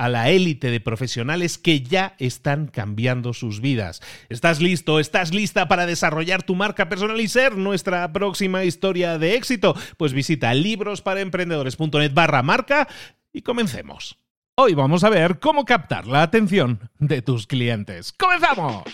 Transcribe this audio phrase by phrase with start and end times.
[0.00, 4.00] a la élite de profesionales que ya están cambiando sus vidas.
[4.30, 4.98] ¿Estás listo?
[4.98, 9.76] ¿Estás lista para desarrollar tu marca personal y ser nuestra próxima historia de éxito?
[9.98, 12.88] Pues visita librosparaemprendedores.net barra marca
[13.30, 14.16] y comencemos.
[14.54, 18.14] Hoy vamos a ver cómo captar la atención de tus clientes.
[18.14, 18.84] ¡Comenzamos!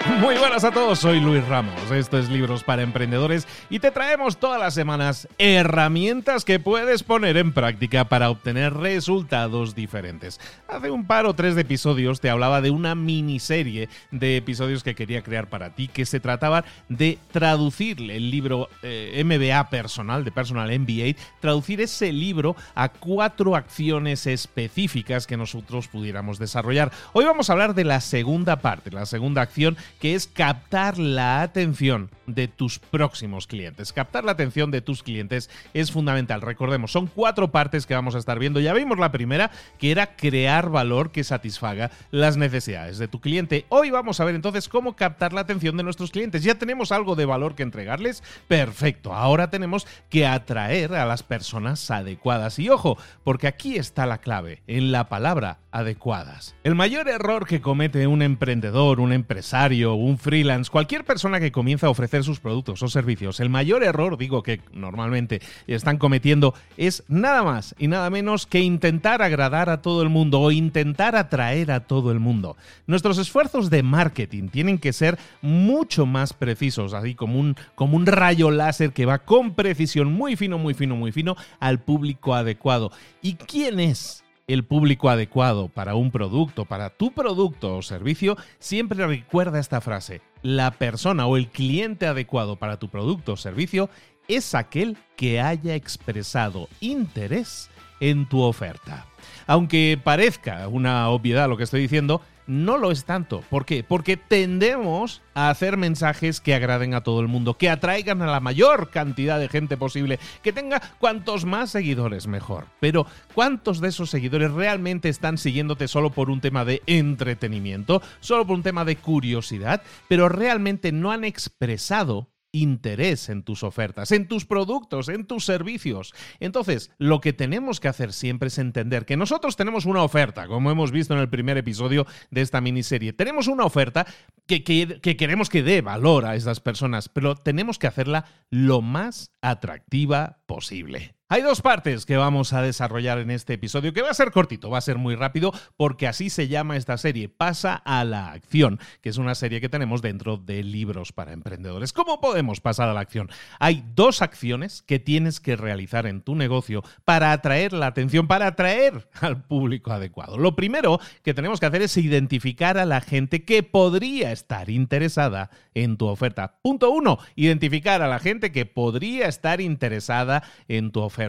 [0.20, 1.90] Muy buenas a todos, soy Luis Ramos.
[1.90, 7.36] Esto es Libros para Emprendedores y te traemos todas las semanas herramientas que puedes poner
[7.36, 10.40] en práctica para obtener resultados diferentes.
[10.68, 14.94] Hace un par o tres de episodios te hablaba de una miniserie de episodios que
[14.94, 20.32] quería crear para ti que se trataba de traducir el libro eh, MBA personal, de
[20.32, 26.90] Personal MBA, traducir ese libro a cuatro acciones específicas que nosotros pudiéramos desarrollar.
[27.12, 31.42] Hoy vamos a hablar de la segunda parte, la segunda acción que es captar la
[31.42, 33.92] atención de tus próximos clientes.
[33.92, 36.40] Captar la atención de tus clientes es fundamental.
[36.40, 38.60] Recordemos, son cuatro partes que vamos a estar viendo.
[38.60, 43.66] Ya vimos la primera, que era crear valor que satisfaga las necesidades de tu cliente.
[43.68, 46.42] Hoy vamos a ver entonces cómo captar la atención de nuestros clientes.
[46.42, 48.22] Ya tenemos algo de valor que entregarles.
[48.48, 49.12] Perfecto.
[49.12, 52.58] Ahora tenemos que atraer a las personas adecuadas.
[52.58, 56.54] Y ojo, porque aquí está la clave, en la palabra adecuadas.
[56.64, 61.86] El mayor error que comete un emprendedor, un empresario, un freelance, cualquier persona que comienza
[61.86, 67.04] a ofrecer sus productos o servicios, el mayor error, digo que normalmente están cometiendo, es
[67.08, 71.70] nada más y nada menos que intentar agradar a todo el mundo o intentar atraer
[71.70, 72.56] a todo el mundo.
[72.86, 78.06] Nuestros esfuerzos de marketing tienen que ser mucho más precisos, así como un, como un
[78.06, 82.92] rayo láser que va con precisión muy fino, muy fino, muy fino al público adecuado.
[83.22, 84.24] ¿Y quién es?
[84.52, 90.22] El público adecuado para un producto, para tu producto o servicio, siempre recuerda esta frase.
[90.42, 93.90] La persona o el cliente adecuado para tu producto o servicio
[94.28, 99.06] es aquel que haya expresado interés en tu oferta.
[99.46, 103.44] Aunque parezca una obviedad lo que estoy diciendo, no lo es tanto.
[103.48, 103.84] ¿Por qué?
[103.84, 108.40] Porque tendemos a hacer mensajes que agraden a todo el mundo, que atraigan a la
[108.40, 112.66] mayor cantidad de gente posible, que tenga cuantos más seguidores mejor.
[112.80, 118.44] Pero ¿cuántos de esos seguidores realmente están siguiéndote solo por un tema de entretenimiento, solo
[118.44, 124.28] por un tema de curiosidad, pero realmente no han expresado interés en tus ofertas, en
[124.28, 126.14] tus productos, en tus servicios.
[126.40, 130.70] Entonces, lo que tenemos que hacer siempre es entender que nosotros tenemos una oferta, como
[130.70, 133.12] hemos visto en el primer episodio de esta miniserie.
[133.12, 134.06] Tenemos una oferta
[134.46, 139.32] que, que, queremos que dé valor a esas personas, pero tenemos que hacerla lo más
[139.40, 141.19] atractiva posible.
[141.32, 144.68] Hay dos partes que vamos a desarrollar en este episodio, que va a ser cortito,
[144.68, 148.80] va a ser muy rápido, porque así se llama esta serie, Pasa a la Acción,
[149.00, 151.92] que es una serie que tenemos dentro de libros para emprendedores.
[151.92, 153.30] ¿Cómo podemos pasar a la acción?
[153.60, 158.48] Hay dos acciones que tienes que realizar en tu negocio para atraer la atención, para
[158.48, 160.36] atraer al público adecuado.
[160.36, 165.50] Lo primero que tenemos que hacer es identificar a la gente que podría estar interesada
[165.74, 166.58] en tu oferta.
[166.60, 171.19] Punto uno, identificar a la gente que podría estar interesada en tu oferta.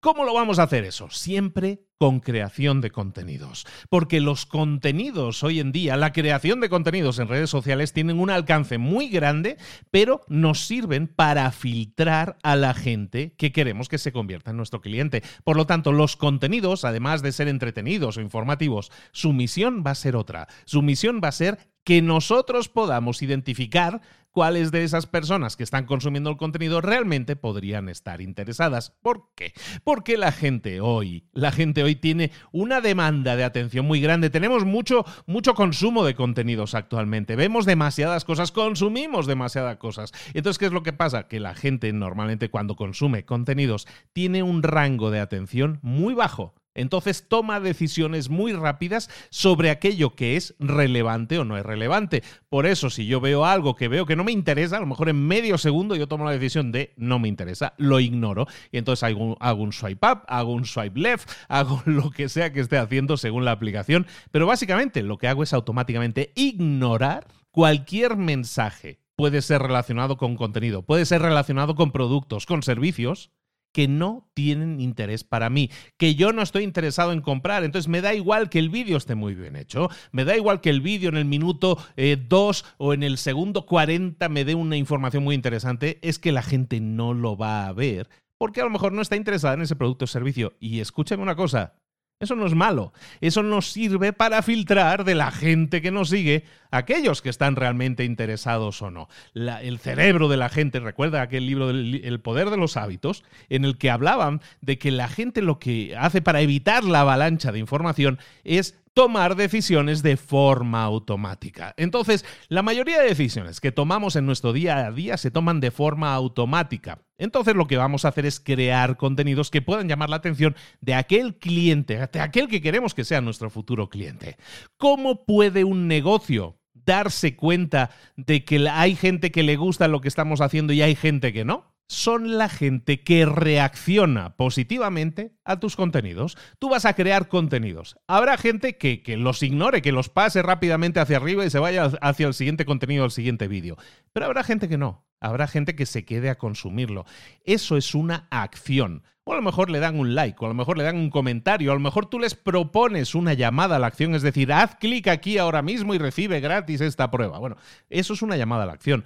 [0.00, 1.10] ¿Cómo lo vamos a hacer eso?
[1.10, 3.66] Siempre con creación de contenidos.
[3.90, 8.30] Porque los contenidos hoy en día, la creación de contenidos en redes sociales tienen un
[8.30, 9.56] alcance muy grande,
[9.90, 14.80] pero nos sirven para filtrar a la gente que queremos que se convierta en nuestro
[14.80, 15.22] cliente.
[15.44, 19.96] Por lo tanto, los contenidos, además de ser entretenidos o informativos, su misión va a
[19.96, 20.46] ser otra.
[20.64, 24.00] Su misión va a ser que nosotros podamos identificar
[24.36, 28.90] cuáles de esas personas que están consumiendo el contenido realmente podrían estar interesadas.
[29.00, 29.54] ¿Por qué?
[29.82, 34.28] Porque la gente hoy, la gente hoy tiene una demanda de atención muy grande.
[34.28, 37.34] Tenemos mucho, mucho consumo de contenidos actualmente.
[37.34, 40.12] Vemos demasiadas cosas, consumimos demasiadas cosas.
[40.34, 41.28] Entonces, ¿qué es lo que pasa?
[41.28, 46.52] Que la gente normalmente cuando consume contenidos tiene un rango de atención muy bajo.
[46.76, 52.22] Entonces toma decisiones muy rápidas sobre aquello que es relevante o no es relevante.
[52.48, 55.08] Por eso, si yo veo algo que veo que no me interesa, a lo mejor
[55.08, 58.46] en medio segundo yo tomo la decisión de no me interesa, lo ignoro.
[58.70, 62.60] Y entonces hago un, swipe up, hago un swipe left, hago lo que sea que
[62.60, 64.06] esté haciendo según la aplicación.
[64.30, 69.00] Pero básicamente lo que hago es automáticamente ignorar cualquier mensaje.
[69.16, 73.30] Puede ser relacionado con contenido, puede ser relacionado con productos, con servicios,
[73.76, 77.62] que no tienen interés para mí, que yo no estoy interesado en comprar.
[77.62, 80.70] Entonces me da igual que el vídeo esté muy bien hecho, me da igual que
[80.70, 84.78] el vídeo en el minuto 2 eh, o en el segundo 40 me dé una
[84.78, 88.08] información muy interesante, es que la gente no lo va a ver
[88.38, 90.54] porque a lo mejor no está interesada en ese producto o servicio.
[90.58, 91.74] Y escúchame una cosa,
[92.18, 92.94] eso no es malo.
[93.20, 96.44] Eso nos sirve para filtrar de la gente que nos sigue
[96.76, 99.08] aquellos que están realmente interesados o no.
[99.34, 103.78] el cerebro de la gente, recuerda aquel libro El poder de los hábitos, en el
[103.78, 108.18] que hablaban de que la gente lo que hace para evitar la avalancha de información
[108.44, 111.74] es tomar decisiones de forma automática.
[111.76, 115.70] Entonces, la mayoría de decisiones que tomamos en nuestro día a día se toman de
[115.70, 117.02] forma automática.
[117.18, 120.94] Entonces, lo que vamos a hacer es crear contenidos que puedan llamar la atención de
[120.94, 124.38] aquel cliente, de aquel que queremos que sea nuestro futuro cliente.
[124.78, 126.56] ¿Cómo puede un negocio
[126.86, 130.94] darse cuenta de que hay gente que le gusta lo que estamos haciendo y hay
[130.94, 131.76] gente que no?
[131.88, 136.36] son la gente que reacciona positivamente a tus contenidos.
[136.58, 137.96] Tú vas a crear contenidos.
[138.08, 142.26] Habrá gente que, los ignore, que los pase rápidamente hacia arriba y se vaya hacia
[142.26, 143.76] el siguiente contenido, el siguiente vídeo.
[144.12, 145.05] Pero habrá gente que no.
[145.20, 147.04] Habrá gente que se quede a consumirlo.
[147.44, 149.02] Eso es una acción.
[149.24, 151.10] O a lo mejor le dan un like, o a lo mejor le dan un
[151.10, 154.76] comentario, a lo mejor tú les propones una llamada a la acción, es decir, haz
[154.76, 157.40] clic aquí ahora mismo y recibe gratis esta prueba.
[157.40, 157.56] Bueno,
[157.90, 159.04] eso es una llamada a la acción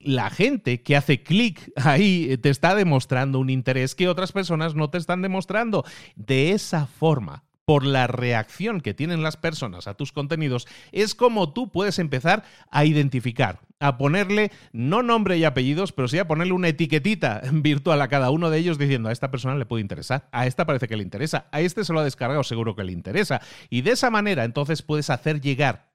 [0.00, 4.74] la gente que hace clic ahí eh, te está demostrando un interés que otras personas
[4.74, 5.84] no te están demostrando.
[6.16, 11.52] De esa forma, por la reacción que tienen las personas a tus contenidos, es como
[11.52, 16.52] tú puedes empezar a identificar, a ponerle no nombre y apellidos, pero sí a ponerle
[16.52, 20.28] una etiquetita virtual a cada uno de ellos diciendo a esta persona le puede interesar,
[20.32, 22.92] a esta parece que le interesa, a este se lo ha descargado, seguro que le
[22.92, 23.40] interesa.
[23.68, 25.89] Y de esa manera entonces puedes hacer llegar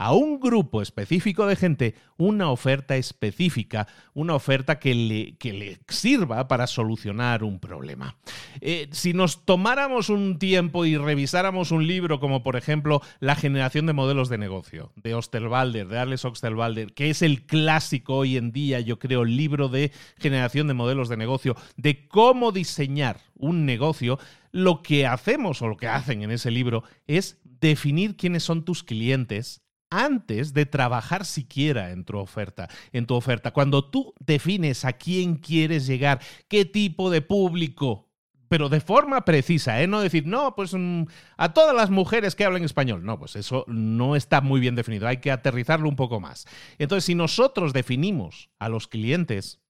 [0.00, 5.78] a un grupo específico de gente una oferta específica, una oferta que le, que le
[5.88, 8.16] sirva para solucionar un problema.
[8.62, 13.84] Eh, si nos tomáramos un tiempo y revisáramos un libro como por ejemplo La generación
[13.84, 18.52] de modelos de negocio de Osterwalder, de Arles Osterwalder, que es el clásico hoy en
[18.52, 24.18] día, yo creo, libro de generación de modelos de negocio, de cómo diseñar un negocio,
[24.50, 28.82] lo que hacemos o lo que hacen en ese libro es definir quiénes son tus
[28.82, 33.50] clientes, antes de trabajar siquiera en tu oferta, en tu oferta.
[33.50, 38.08] Cuando tú defines a quién quieres llegar, qué tipo de público,
[38.48, 39.86] pero de forma precisa, ¿eh?
[39.86, 41.04] No decir, no, pues mm,
[41.36, 43.04] a todas las mujeres que hablan español.
[43.04, 46.46] No, pues eso no está muy bien definido, hay que aterrizarlo un poco más.
[46.78, 49.60] Entonces, si nosotros definimos a los clientes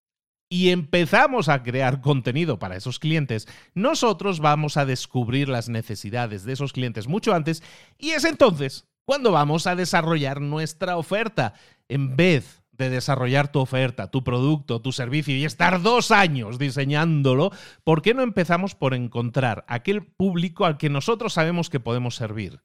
[0.49, 6.55] y empezamos a crear contenido para esos clientes, nosotros vamos a descubrir las necesidades de
[6.55, 7.63] esos clientes mucho antes
[7.99, 11.55] y es entonces cuando vamos a desarrollar nuestra oferta.
[11.89, 17.51] En vez de desarrollar tu oferta, tu producto, tu servicio y estar dos años diseñándolo,
[17.83, 22.61] ¿por qué no empezamos por encontrar aquel público al que nosotros sabemos que podemos servir?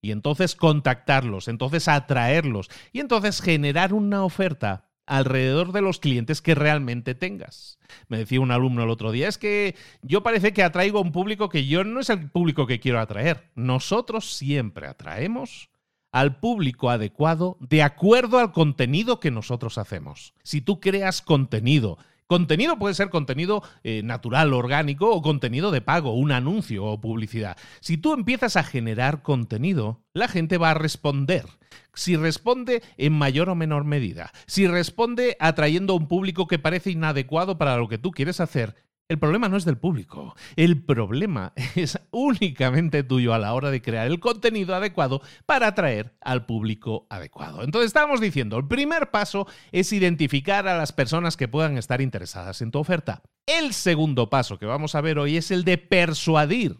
[0.00, 6.54] Y entonces contactarlos, entonces atraerlos y entonces generar una oferta alrededor de los clientes que
[6.54, 7.78] realmente tengas.
[8.08, 11.12] Me decía un alumno el otro día, es que yo parece que atraigo a un
[11.12, 13.50] público que yo no es el público que quiero atraer.
[13.54, 15.69] Nosotros siempre atraemos
[16.12, 20.34] al público adecuado de acuerdo al contenido que nosotros hacemos.
[20.42, 26.14] Si tú creas contenido, contenido puede ser contenido eh, natural, orgánico o contenido de pago,
[26.14, 27.56] un anuncio o publicidad.
[27.80, 31.46] Si tú empiezas a generar contenido, la gente va a responder.
[31.92, 36.92] Si responde en mayor o menor medida, si responde atrayendo a un público que parece
[36.92, 38.76] inadecuado para lo que tú quieres hacer,
[39.10, 43.82] El problema no es del público, el problema es únicamente tuyo a la hora de
[43.82, 47.64] crear el contenido adecuado para atraer al público adecuado.
[47.64, 52.62] Entonces estamos diciendo, el primer paso es identificar a las personas que puedan estar interesadas
[52.62, 53.24] en tu oferta.
[53.46, 56.78] El segundo paso que vamos a ver hoy es el de persuadir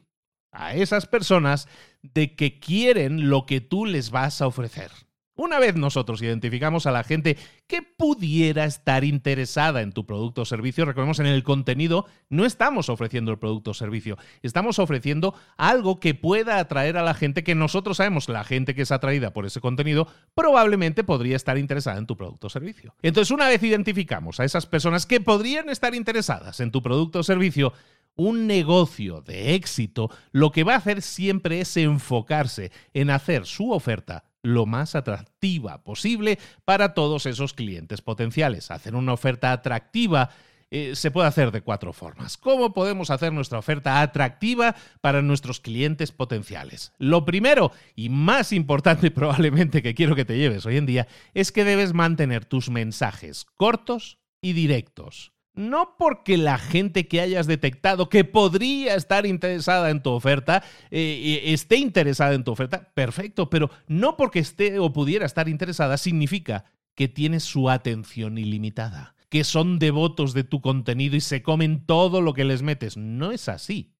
[0.53, 1.67] a esas personas
[2.01, 4.93] de que quieren lo que tú les vas a ofrecer.
[5.41, 10.45] Una vez nosotros identificamos a la gente que pudiera estar interesada en tu producto o
[10.45, 15.99] servicio, recordemos en el contenido no estamos ofreciendo el producto o servicio, estamos ofreciendo algo
[15.99, 19.47] que pueda atraer a la gente que nosotros sabemos, la gente que es atraída por
[19.47, 22.95] ese contenido, probablemente podría estar interesada en tu producto o servicio.
[23.01, 27.23] Entonces, una vez identificamos a esas personas que podrían estar interesadas en tu producto o
[27.23, 27.73] servicio,
[28.15, 33.73] un negocio de éxito lo que va a hacer siempre es enfocarse en hacer su
[33.73, 38.71] oferta lo más atractiva posible para todos esos clientes potenciales.
[38.71, 40.31] Hacer una oferta atractiva
[40.73, 42.37] eh, se puede hacer de cuatro formas.
[42.37, 46.93] ¿Cómo podemos hacer nuestra oferta atractiva para nuestros clientes potenciales?
[46.99, 51.51] Lo primero y más importante probablemente que quiero que te lleves hoy en día es
[51.51, 58.09] que debes mantener tus mensajes cortos y directos no porque la gente que hayas detectado
[58.09, 63.71] que podría estar interesada en tu oferta eh, esté interesada en tu oferta, perfecto, pero
[63.87, 66.65] no porque esté o pudiera estar interesada significa
[66.95, 72.21] que tienes su atención ilimitada, que son devotos de tu contenido y se comen todo
[72.21, 72.97] lo que les metes.
[72.97, 73.95] No es así.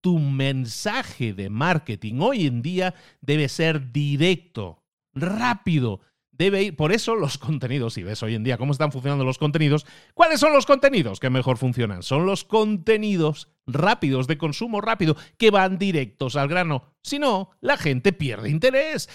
[0.00, 4.82] Tu mensaje de marketing hoy en día debe ser directo,
[5.14, 6.00] rápido,
[6.32, 6.76] debe ir.
[6.76, 10.40] Por eso los contenidos, si ves hoy en día cómo están funcionando los contenidos, ¿cuáles
[10.40, 12.02] son los contenidos que mejor funcionan?
[12.02, 16.94] Son los contenidos rápidos, de consumo rápido, que van directos al grano.
[17.02, 19.08] Si no, la gente pierde interés.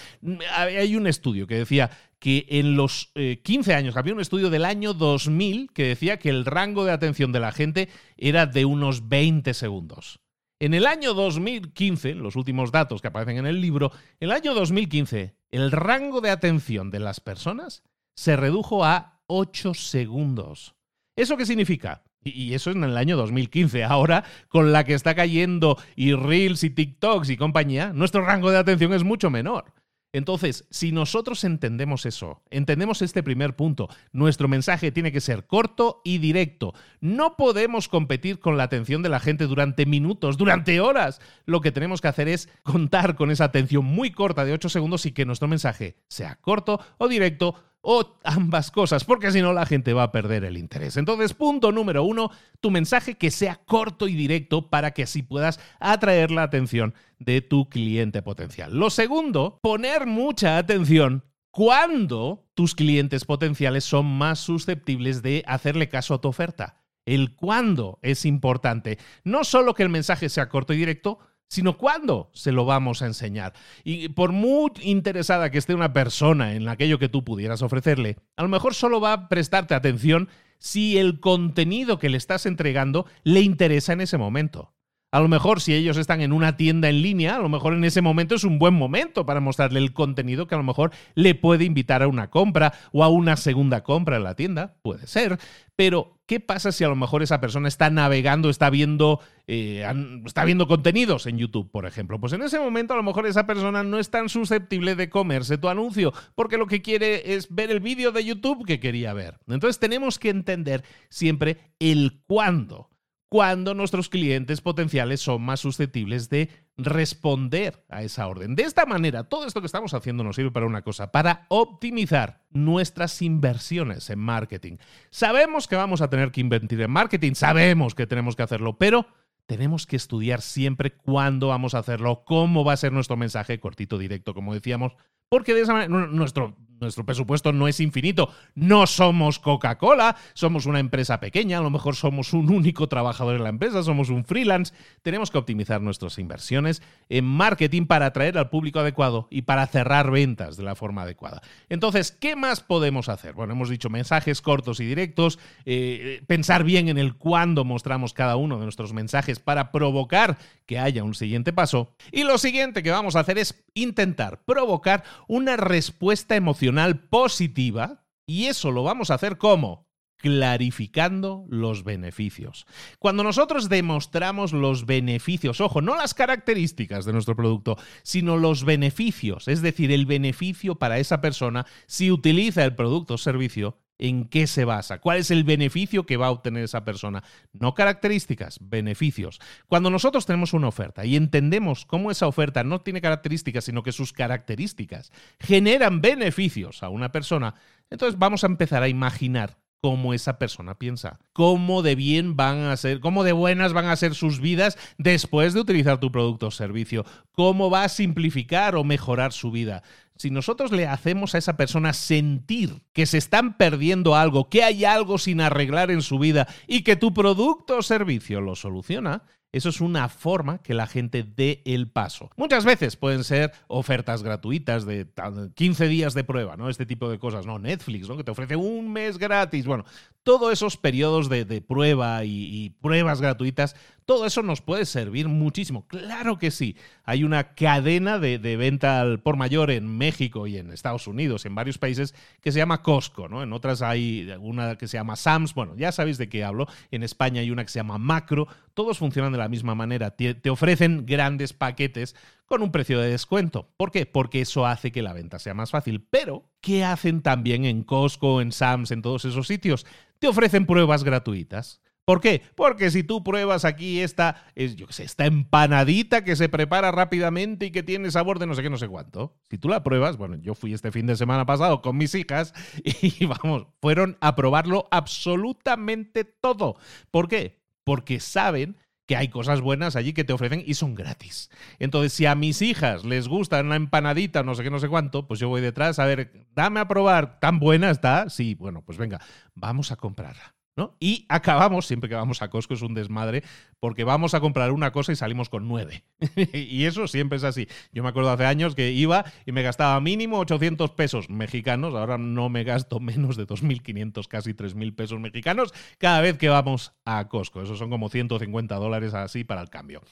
[0.56, 4.64] Hay un estudio que decía que en los 15 eh, años, había un estudio del
[4.64, 9.08] año 2000 que decía que el rango de atención de la gente era de unos
[9.08, 10.20] 20 segundos.
[10.60, 14.54] En el año 2015, los últimos datos que aparecen en el libro, en el año
[14.54, 17.82] 2015, el rango de atención de las personas
[18.14, 20.74] se redujo a 8 segundos.
[21.16, 22.02] ¿Eso qué significa?
[22.22, 23.84] Y eso es en el año 2015.
[23.84, 28.58] Ahora, con la que está cayendo y Reels y TikToks y compañía, nuestro rango de
[28.58, 29.72] atención es mucho menor.
[30.12, 36.00] Entonces, si nosotros entendemos eso, entendemos este primer punto, nuestro mensaje tiene que ser corto
[36.02, 36.72] y directo.
[37.00, 41.20] No podemos competir con la atención de la gente durante minutos, durante horas.
[41.44, 45.04] Lo que tenemos que hacer es contar con esa atención muy corta de 8 segundos
[45.04, 49.66] y que nuestro mensaje sea corto o directo o ambas cosas, porque si no la
[49.66, 50.96] gente va a perder el interés.
[50.96, 52.30] Entonces, punto número uno,
[52.60, 57.40] tu mensaje que sea corto y directo para que así puedas atraer la atención de
[57.40, 58.76] tu cliente potencial.
[58.76, 66.14] Lo segundo, poner mucha atención cuando tus clientes potenciales son más susceptibles de hacerle caso
[66.14, 66.76] a tu oferta.
[67.04, 68.98] El cuándo es importante.
[69.24, 73.06] No solo que el mensaje sea corto y directo, sino cuándo se lo vamos a
[73.06, 73.54] enseñar.
[73.84, 78.42] Y por muy interesada que esté una persona en aquello que tú pudieras ofrecerle, a
[78.42, 80.28] lo mejor solo va a prestarte atención
[80.58, 84.74] si el contenido que le estás entregando le interesa en ese momento.
[85.10, 87.82] A lo mejor si ellos están en una tienda en línea, a lo mejor en
[87.84, 91.34] ese momento es un buen momento para mostrarle el contenido que a lo mejor le
[91.34, 95.38] puede invitar a una compra o a una segunda compra en la tienda, puede ser.
[95.76, 99.82] Pero, ¿qué pasa si a lo mejor esa persona está navegando, está viendo, eh,
[100.26, 102.20] está viendo contenidos en YouTube, por ejemplo?
[102.20, 105.56] Pues en ese momento a lo mejor esa persona no es tan susceptible de comerse
[105.56, 109.38] tu anuncio, porque lo que quiere es ver el vídeo de YouTube que quería ver.
[109.48, 112.90] Entonces tenemos que entender siempre el cuándo
[113.28, 118.54] cuando nuestros clientes potenciales son más susceptibles de responder a esa orden.
[118.54, 122.44] De esta manera, todo esto que estamos haciendo nos sirve para una cosa, para optimizar
[122.50, 124.76] nuestras inversiones en marketing.
[125.10, 129.06] Sabemos que vamos a tener que invertir en marketing, sabemos que tenemos que hacerlo, pero
[129.46, 133.98] tenemos que estudiar siempre cuándo vamos a hacerlo, cómo va a ser nuestro mensaje cortito,
[133.98, 134.92] directo, como decíamos,
[135.28, 138.30] porque de esa manera nuestro nuestro presupuesto no es infinito.
[138.54, 143.42] No somos Coca-Cola, somos una empresa pequeña, a lo mejor somos un único trabajador en
[143.42, 144.74] la empresa, somos un freelance.
[145.02, 150.10] Tenemos que optimizar nuestras inversiones en marketing para atraer al público adecuado y para cerrar
[150.10, 151.42] ventas de la forma adecuada.
[151.68, 153.34] Entonces, ¿qué más podemos hacer?
[153.34, 158.36] Bueno, hemos dicho mensajes cortos y directos, eh, pensar bien en el cuándo mostramos cada
[158.36, 161.92] uno de nuestros mensajes para provocar que haya un siguiente paso.
[162.12, 166.67] Y lo siguiente que vamos a hacer es intentar provocar una respuesta emocional
[167.08, 172.66] positiva y eso lo vamos a hacer como clarificando los beneficios.
[172.98, 179.48] Cuando nosotros demostramos los beneficios, ojo, no las características de nuestro producto, sino los beneficios,
[179.48, 184.46] es decir, el beneficio para esa persona si utiliza el producto o servicio, ¿En qué
[184.46, 185.00] se basa?
[185.00, 187.24] ¿Cuál es el beneficio que va a obtener esa persona?
[187.52, 189.40] No características, beneficios.
[189.66, 193.92] Cuando nosotros tenemos una oferta y entendemos cómo esa oferta no tiene características, sino que
[193.92, 197.54] sus características generan beneficios a una persona,
[197.90, 202.76] entonces vamos a empezar a imaginar cómo esa persona piensa, cómo de bien van a
[202.76, 206.50] ser, cómo de buenas van a ser sus vidas después de utilizar tu producto o
[206.50, 209.82] servicio, cómo va a simplificar o mejorar su vida.
[210.18, 214.84] Si nosotros le hacemos a esa persona sentir que se están perdiendo algo, que hay
[214.84, 219.70] algo sin arreglar en su vida y que tu producto o servicio lo soluciona, eso
[219.70, 222.30] es una forma que la gente dé el paso.
[222.36, 225.06] Muchas veces pueden ser ofertas gratuitas de
[225.54, 226.68] 15 días de prueba, ¿no?
[226.68, 227.58] Este tipo de cosas, ¿no?
[227.58, 228.18] Netflix, ¿no?
[228.18, 229.64] Que te ofrece un mes gratis.
[229.64, 229.84] Bueno,
[230.22, 233.74] todos esos periodos de, prueba y, pruebas gratuitas,
[234.08, 235.86] todo eso nos puede servir muchísimo.
[235.86, 236.76] Claro que sí.
[237.04, 241.54] Hay una cadena de, venta al por mayor en México y en Estados Unidos, en
[241.54, 243.42] varios países, que se llama Costco, ¿no?
[243.42, 245.52] En otras hay una que se llama Sams.
[245.52, 246.68] Bueno, ya sabéis de qué hablo.
[246.90, 248.48] En España hay una que se llama Macro.
[248.72, 250.16] Todos funcionan de la misma manera.
[250.16, 253.68] te ofrecen grandes paquetes con un precio de descuento.
[253.76, 254.06] ¿Por qué?
[254.06, 256.00] Porque eso hace que la venta sea más fácil.
[256.08, 259.84] Pero, ¿qué hacen también en Costco, en Sams, en todos esos sitios?
[260.18, 261.82] Te ofrecen pruebas gratuitas.
[262.08, 262.40] ¿Por qué?
[262.54, 267.66] Porque si tú pruebas aquí esta, yo qué sé, esta empanadita que se prepara rápidamente
[267.66, 270.16] y que tiene sabor de no sé qué, no sé cuánto, si tú la pruebas,
[270.16, 274.36] bueno, yo fui este fin de semana pasado con mis hijas y vamos, fueron a
[274.36, 276.76] probarlo absolutamente todo.
[277.10, 277.60] ¿Por qué?
[277.84, 281.50] Porque saben que hay cosas buenas allí que te ofrecen y son gratis.
[281.78, 285.28] Entonces, si a mis hijas les gusta una empanadita, no sé qué, no sé cuánto,
[285.28, 288.30] pues yo voy detrás, a ver, dame a probar, tan buena está.
[288.30, 289.20] Sí, bueno, pues venga,
[289.54, 290.57] vamos a comprarla.
[291.00, 293.42] Y acabamos, siempre que vamos a Costco es un desmadre,
[293.80, 296.04] porque vamos a comprar una cosa y salimos con nueve.
[296.52, 297.68] y eso siempre es así.
[297.92, 302.18] Yo me acuerdo hace años que iba y me gastaba mínimo 800 pesos mexicanos, ahora
[302.18, 307.28] no me gasto menos de 2.500, casi 3.000 pesos mexicanos cada vez que vamos a
[307.28, 307.62] Costco.
[307.62, 310.02] Eso son como 150 dólares así para el cambio.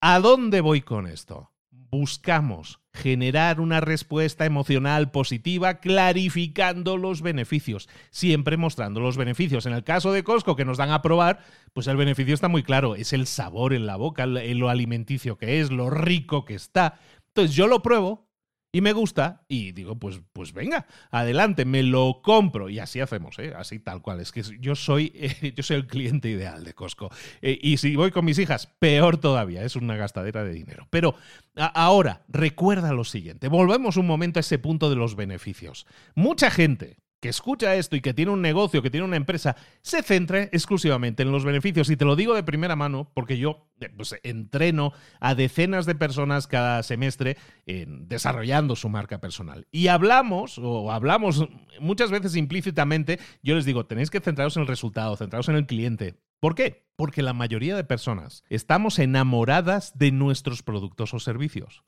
[0.00, 1.50] ¿A dónde voy con esto?
[1.90, 9.66] Buscamos generar una respuesta emocional positiva clarificando los beneficios, siempre mostrando los beneficios.
[9.66, 11.40] En el caso de Costco que nos dan a probar,
[11.72, 15.60] pues el beneficio está muy claro, es el sabor en la boca, lo alimenticio que
[15.60, 16.98] es, lo rico que está.
[17.28, 18.25] Entonces yo lo pruebo
[18.76, 23.38] y me gusta y digo, pues, pues venga, adelante, me lo compro y así hacemos,
[23.38, 23.54] ¿eh?
[23.56, 24.20] así tal cual.
[24.20, 25.14] Es que yo soy,
[25.56, 27.08] yo soy el cliente ideal de Costco.
[27.40, 30.88] Eh, y si voy con mis hijas, peor todavía, es una gastadera de dinero.
[30.90, 31.14] Pero
[31.56, 35.86] ahora, recuerda lo siguiente, volvemos un momento a ese punto de los beneficios.
[36.14, 40.02] Mucha gente que escucha esto y que tiene un negocio, que tiene una empresa, se
[40.02, 41.90] centre exclusivamente en los beneficios.
[41.90, 45.94] Y te lo digo de primera mano porque yo eh, pues, entreno a decenas de
[45.94, 49.66] personas cada semestre en desarrollando su marca personal.
[49.70, 51.48] Y hablamos, o hablamos
[51.80, 55.66] muchas veces implícitamente, yo les digo, tenéis que centraros en el resultado, centraros en el
[55.66, 56.14] cliente.
[56.40, 56.86] ¿Por qué?
[56.96, 61.82] Porque la mayoría de personas estamos enamoradas de nuestros productos o servicios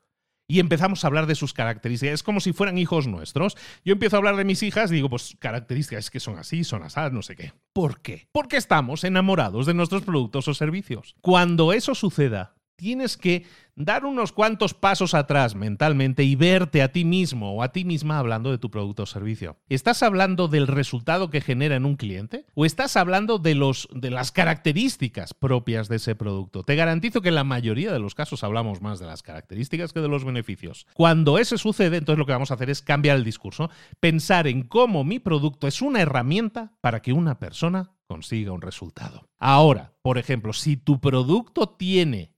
[0.49, 2.15] y empezamos a hablar de sus características.
[2.15, 3.55] Es como si fueran hijos nuestros.
[3.85, 6.99] Yo empiezo a hablar de mis hijas digo, pues características que son así, son así,
[7.11, 7.53] no sé qué.
[7.71, 8.27] ¿Por qué?
[8.31, 11.15] Porque estamos enamorados de nuestros productos o servicios.
[11.21, 17.03] Cuando eso suceda, tienes que dar unos cuantos pasos atrás mentalmente y verte a ti
[17.03, 19.57] mismo o a ti misma hablando de tu producto o servicio.
[19.67, 22.45] ¿Estás hablando del resultado que genera en un cliente?
[22.55, 26.63] ¿O estás hablando de, los, de las características propias de ese producto?
[26.63, 30.01] Te garantizo que en la mayoría de los casos hablamos más de las características que
[30.01, 30.87] de los beneficios.
[30.93, 34.63] Cuando eso sucede, entonces lo que vamos a hacer es cambiar el discurso, pensar en
[34.63, 39.29] cómo mi producto es una herramienta para que una persona consiga un resultado.
[39.37, 42.33] Ahora, por ejemplo, si tu producto tiene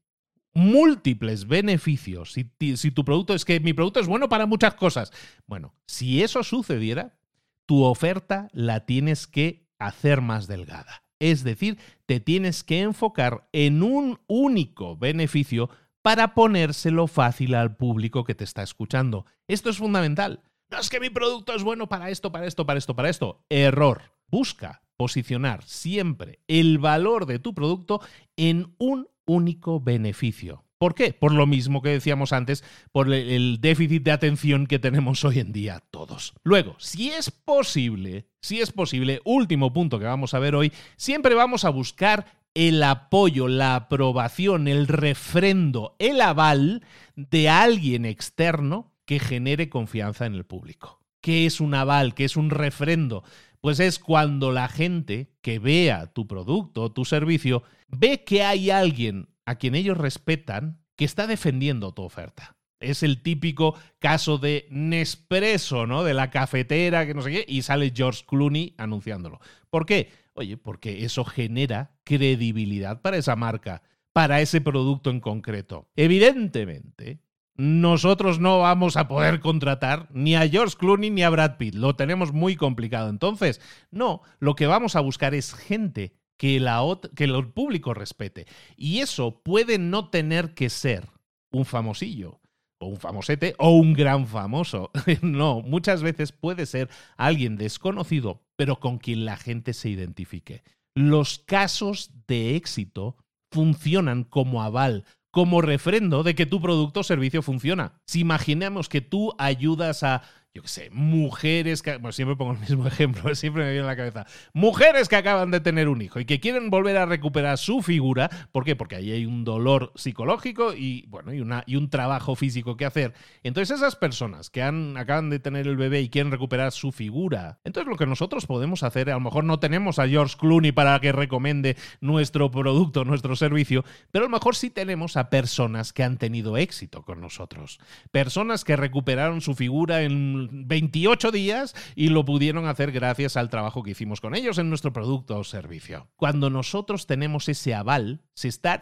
[0.54, 2.34] múltiples beneficios.
[2.34, 5.12] Si, tu producto es que mi producto es bueno para muchas cosas.
[5.48, 7.18] Bueno, si eso sucediera,
[7.66, 11.04] tu oferta la tienes que hacer más delgada.
[11.20, 15.70] Es decir, te tienes que enfocar en un único beneficio
[16.02, 19.26] para ponérselo fácil al público que te está escuchando.
[19.48, 20.42] Esto es fundamental.
[20.72, 23.46] No es que mi producto es bueno para esto, para esto, para esto, para esto.
[23.50, 24.02] Error.
[24.28, 28.02] Busca posicionar siempre el valor de tu producto
[28.38, 30.66] en un único beneficio.
[30.78, 31.14] ¿Por qué?
[31.14, 35.52] Por lo mismo que decíamos antes, por el déficit de atención que tenemos hoy en
[35.52, 36.34] día todos.
[36.44, 41.36] Luego, si es posible, si es posible, último punto que vamos a ver hoy, siempre
[41.36, 46.84] vamos a buscar el apoyo, la aprobación, el refrendo, el aval
[47.16, 51.00] de alguien externo que genere confianza en el público.
[51.22, 52.16] ¿Qué es un aval?
[52.16, 53.24] ¿Qué es un refrendo?
[53.62, 58.72] Pues es cuando la gente que vea tu producto o tu servicio ve que hay
[58.72, 62.58] alguien a quien ellos respetan que está defendiendo tu oferta.
[62.80, 66.04] Es el típico caso de Nespresso, ¿no?
[66.04, 69.40] De la cafetera, que no sé qué, y sale George Clooney anunciándolo.
[69.70, 70.12] ¿Por qué?
[70.34, 75.90] Oye, porque eso genera credibilidad para esa marca, para ese producto en concreto.
[75.96, 77.20] Evidentemente,
[77.56, 81.76] nosotros no vamos a poder contratar ni a George Clooney ni a Brad Pitt.
[81.76, 83.10] Lo tenemos muy complicado.
[83.10, 83.62] Entonces,
[83.92, 86.82] no, lo que vamos a buscar es gente que, la,
[87.16, 88.48] que el público respete.
[88.76, 91.08] Y eso puede no tener que ser
[91.52, 92.40] un famosillo
[92.80, 94.90] o un famosete o un gran famoso.
[95.22, 100.64] no, muchas veces puede ser alguien desconocido, pero con quien la gente se identifique.
[100.96, 103.18] Los casos de éxito
[103.52, 107.94] funcionan como aval, como refrendo de que tu producto o servicio funciona.
[108.06, 112.60] Si imaginemos que tú ayudas a yo qué sé, mujeres que, bueno, siempre pongo el
[112.60, 116.20] mismo ejemplo, siempre me viene a la cabeza, mujeres que acaban de tener un hijo
[116.20, 118.76] y que quieren volver a recuperar su figura, ¿por qué?
[118.76, 122.86] Porque ahí hay un dolor psicológico y, bueno, y, una, y un trabajo físico que
[122.86, 123.14] hacer.
[123.44, 127.60] Entonces esas personas que han, acaban de tener el bebé y quieren recuperar su figura,
[127.64, 131.00] entonces lo que nosotros podemos hacer, a lo mejor no tenemos a George Clooney para
[131.00, 136.04] que recomiende nuestro producto, nuestro servicio, pero a lo mejor sí tenemos a personas que
[136.04, 137.80] han tenido éxito con nosotros,
[138.12, 143.84] personas que recuperaron su figura en 28 días y lo pudieron hacer gracias al trabajo
[143.84, 146.08] que hicimos con ellos en nuestro producto o servicio.
[146.16, 148.82] Cuando nosotros tenemos ese aval, se está,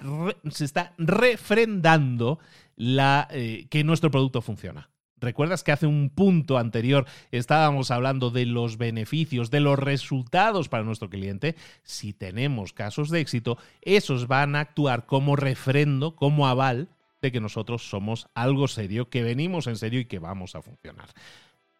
[0.50, 2.40] se está refrendando
[2.76, 4.90] la, eh, que nuestro producto funciona.
[5.22, 10.84] ¿Recuerdas que hace un punto anterior estábamos hablando de los beneficios, de los resultados para
[10.84, 11.56] nuestro cliente?
[11.84, 16.88] Si tenemos casos de éxito, esos van a actuar como refrendo, como aval
[17.22, 21.10] de que nosotros somos algo serio, que venimos en serio y que vamos a funcionar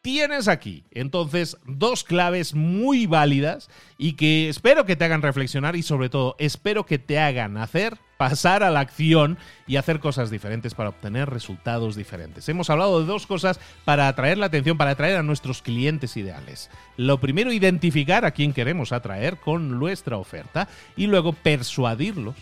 [0.02, 0.86] tienes aquí.
[0.92, 6.36] Entonces, dos claves muy válidas y que espero que te hagan reflexionar y sobre todo
[6.40, 11.30] espero que te hagan hacer, pasar a la acción y hacer cosas diferentes para obtener
[11.30, 12.48] resultados diferentes.
[12.50, 16.70] Hemos hablado de dos cosas para atraer la atención, para atraer a nuestros clientes ideales.
[16.98, 22.36] Lo primero, identificar a quién queremos atraer con nuestra oferta y luego persuadirlos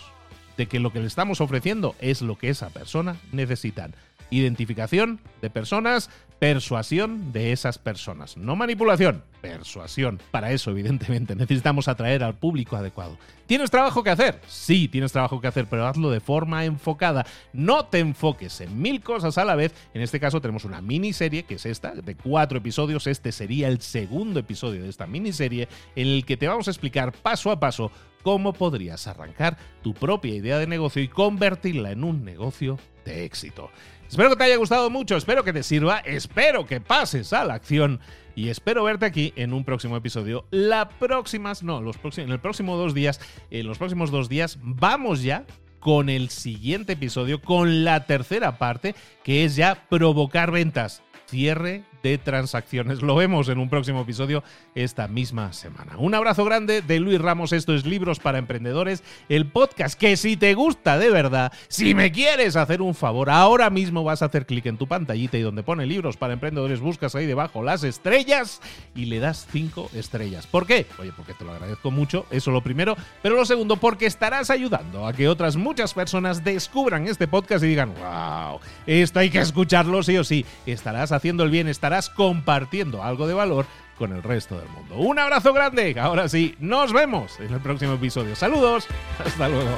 [0.58, 3.90] de que lo que le estamos ofreciendo es lo que esa persona necesita
[4.30, 6.10] identificación de personas,
[6.40, 8.38] persuasión de esas personas.
[8.38, 10.20] No manipulación, persuasión.
[10.32, 13.18] Para eso, evidentemente, necesitamos atraer al público adecuado.
[13.46, 14.42] ¿Tienes trabajo que hacer?
[14.48, 17.26] Sí, tienes trabajo que hacer, pero hazlo de forma enfocada.
[17.54, 19.74] No te enfoques en mil cosas a la vez.
[19.94, 23.08] En este caso tenemos una miniserie, que es esta, de cuatro episodios.
[23.08, 27.14] Este sería el segundo episodio de esta miniserie, en el que te vamos a explicar
[27.14, 32.26] paso a paso cómo podrías arrancar tu propia idea de negocio y convertirla en un
[32.26, 33.72] negocio de éxito.
[34.10, 36.27] Espero que te haya gustado mucho, espero que te sirva, espero
[36.68, 38.00] que pases a la acción
[38.36, 40.46] y espero verte aquí en un próximo episodio.
[40.52, 44.60] La próxima, no, los próximos, en el próximo dos días, en los próximos dos días
[44.62, 45.46] vamos ya
[45.80, 51.84] con el siguiente episodio, con la tercera parte, que es ya provocar ventas cierre
[52.18, 53.02] transacciones.
[53.02, 54.44] Lo vemos en un próximo episodio
[54.76, 55.98] esta misma semana.
[55.98, 57.52] Un abrazo grande de Luis Ramos.
[57.52, 62.14] Esto es Libros para Emprendedores, el podcast que si te gusta de verdad, si me
[62.14, 65.64] quieres hacer un favor, ahora mismo vas a hacer clic en tu pantallita y donde
[65.64, 68.62] pone Libros para Emprendedores buscas ahí debajo las estrellas
[68.96, 70.48] y le das cinco estrellas.
[70.48, 70.86] ¿Por qué?
[71.00, 75.08] Oye, porque te lo agradezco mucho, eso lo primero, pero lo segundo, porque estarás ayudando
[75.08, 80.04] a que otras muchas personas descubran este podcast y digan, wow, esto hay que escucharlo
[80.04, 80.46] sí o sí.
[80.66, 83.66] Estarás haciendo el bien, estarás compartiendo algo de valor
[83.98, 84.96] con el resto del mundo.
[84.98, 85.96] Un abrazo grande.
[86.00, 88.36] Ahora sí, nos vemos en el próximo episodio.
[88.36, 88.88] Saludos.
[89.26, 89.78] Hasta luego.